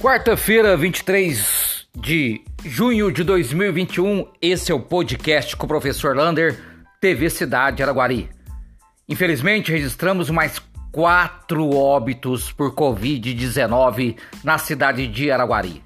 [0.00, 6.58] Quarta-feira, 23 de junho de 2021, esse é o podcast com o professor Lander,
[6.98, 8.30] TV Cidade Araguari.
[9.06, 10.58] Infelizmente, registramos mais
[10.90, 15.84] quatro óbitos por Covid-19 na cidade de Araguari.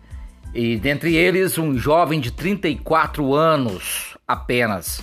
[0.54, 5.02] E dentre eles, um jovem de 34 anos apenas.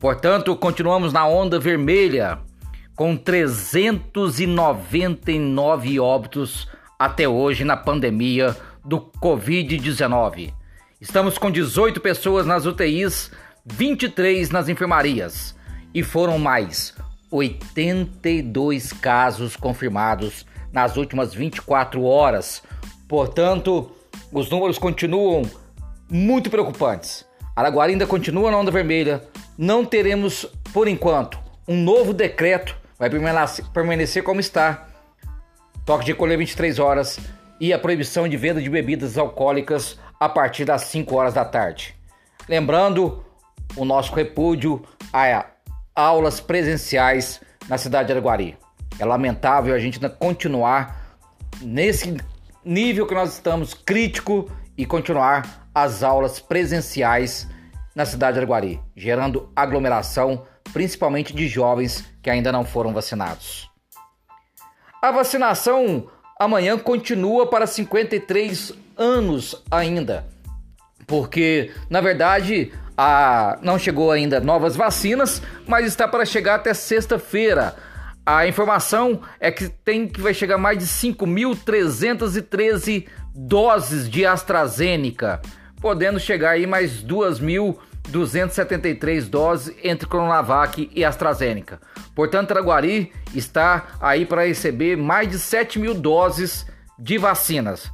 [0.00, 2.40] Portanto, continuamos na onda vermelha,
[2.96, 6.68] com 399 óbitos
[7.00, 8.54] até hoje na pandemia
[8.84, 10.52] do Covid-19.
[11.00, 13.30] Estamos com 18 pessoas nas UTIs,
[13.64, 15.56] 23 nas enfermarias
[15.94, 16.94] e foram mais
[17.30, 22.62] 82 casos confirmados nas últimas 24 horas.
[23.08, 23.90] Portanto,
[24.30, 25.40] os números continuam
[26.06, 27.24] muito preocupantes.
[27.56, 29.24] Araguari ainda continua na onda vermelha.
[29.56, 32.76] Não teremos, por enquanto, um novo decreto.
[32.98, 33.08] Vai
[33.72, 34.89] permanecer como está
[35.90, 37.18] toque de colher 23 horas
[37.58, 41.96] e a proibição de venda de bebidas alcoólicas a partir das 5 horas da tarde.
[42.48, 43.24] Lembrando
[43.74, 45.46] o nosso repúdio a
[45.92, 48.56] aulas presenciais na cidade de Araguari.
[49.00, 51.18] É lamentável a gente continuar
[51.60, 52.16] nesse
[52.64, 57.48] nível que nós estamos crítico e continuar as aulas presenciais
[57.96, 63.69] na cidade de Araguari, gerando aglomeração, principalmente de jovens que ainda não foram vacinados.
[65.02, 70.26] A vacinação amanhã continua para 53 anos ainda,
[71.06, 77.74] porque na verdade a, não chegou ainda novas vacinas, mas está para chegar até sexta-feira.
[78.26, 85.40] A informação é que tem que vai chegar mais de 5.313 doses de AstraZeneca,
[85.80, 87.02] podendo chegar aí mais
[88.08, 91.80] 2.273 doses entre Coronavac e AstraZeneca.
[92.14, 96.66] Portanto, Araguari está aí para receber mais de 7 mil doses
[96.98, 97.90] de vacinas.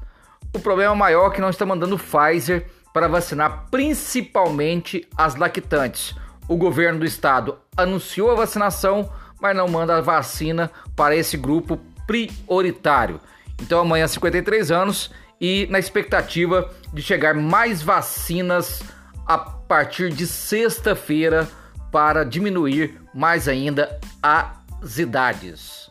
[0.54, 6.14] O problema maior é que não está mandando Pfizer para vacinar principalmente as lactantes.
[6.48, 11.78] O governo do estado anunciou a vacinação, mas não manda a vacina para esse grupo
[12.06, 13.20] prioritário.
[13.60, 18.82] Então amanhã 53 anos e na expectativa de chegar mais vacinas
[19.26, 21.48] a partir de sexta-feira
[21.90, 25.90] para diminuir mais ainda as idades.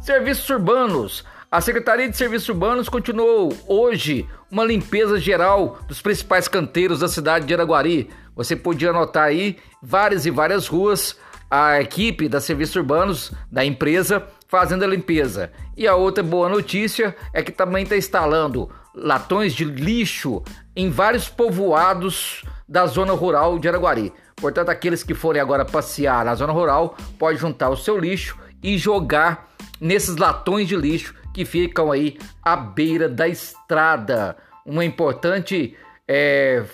[0.00, 1.24] Serviços urbanos.
[1.50, 7.44] A Secretaria de Serviços Urbanos continuou hoje uma limpeza geral dos principais canteiros da cidade
[7.44, 8.08] de Araguari.
[8.34, 11.18] Você podia notar aí várias e várias ruas,
[11.50, 15.52] a equipe da Serviços Urbanos da empresa fazendo a limpeza.
[15.76, 20.42] E a outra boa notícia é que também está instalando latões de lixo
[20.74, 24.12] em vários povoados da zona rural de Araguari.
[24.36, 28.76] Portanto, aqueles que forem agora passear na zona rural, pode juntar o seu lixo e
[28.78, 29.48] jogar
[29.80, 34.36] nesses latões de lixo que ficam aí à beira da estrada.
[34.64, 35.76] Uma importante
[36.06, 36.64] é,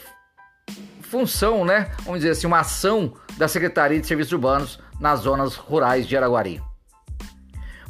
[1.03, 1.91] função, né?
[2.05, 6.68] Vamos dizer assim, uma ação da Secretaria de Serviços Urbanos nas zonas rurais de Araguari.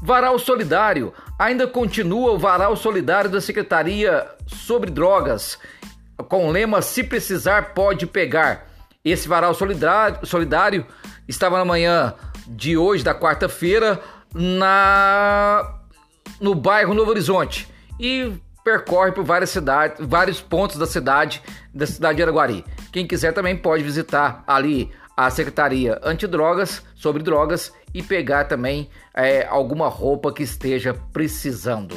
[0.00, 1.12] Varal Solidário.
[1.38, 5.59] Ainda continua o Varal Solidário da Secretaria sobre Drogas,
[6.28, 8.66] com o lema Se precisar, pode pegar.
[9.04, 10.87] Esse varal solidário, solidário
[11.26, 12.14] estava na manhã
[12.47, 14.00] de hoje, da quarta-feira,
[14.34, 15.75] na
[16.41, 18.32] no bairro Novo Horizonte e
[18.62, 21.42] percorre por várias cidades, vários pontos da cidade,
[21.72, 22.64] da cidade de Araguari.
[22.92, 29.45] Quem quiser também pode visitar ali a Secretaria Antidrogas, sobre drogas e pegar também é,
[29.45, 31.97] alguma roupa que esteja precisando.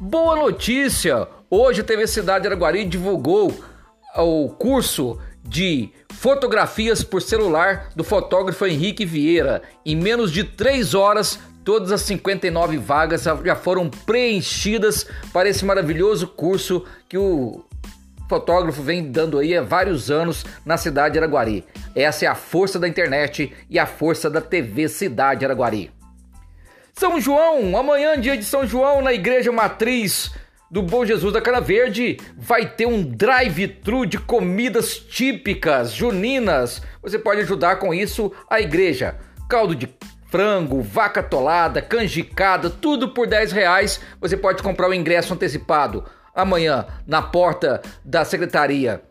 [0.00, 1.28] Boa notícia!
[1.48, 3.54] Hoje a TV Cidade de Araguari divulgou
[4.16, 9.62] o curso de fotografias por celular do fotógrafo Henrique Vieira.
[9.86, 16.26] Em menos de 3 horas, todas as 59 vagas já foram preenchidas para esse maravilhoso
[16.26, 17.64] curso que o
[18.34, 21.64] fotógrafo vem dando aí há vários anos na cidade de Araguari.
[21.94, 25.92] Essa é a força da internet e a força da TV Cidade Araguari.
[26.92, 30.32] São João, amanhã, dia de São João, na Igreja Matriz
[30.68, 36.82] do Bom Jesus da Cara Verde vai ter um drive-thru de comidas típicas juninas.
[37.02, 39.14] Você pode ajudar com isso a igreja.
[39.48, 39.88] Caldo de
[40.28, 44.00] frango, vaca tolada, canjicada, tudo por 10 reais.
[44.20, 46.04] Você pode comprar o ingresso antecipado
[46.34, 49.02] amanhã na porta da secretaria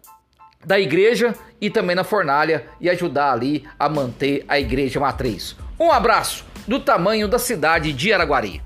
[0.66, 5.56] da igreja e também na fornalha e ajudar ali a manter a igreja matriz.
[5.80, 8.62] Um abraço do tamanho da cidade de Araguari.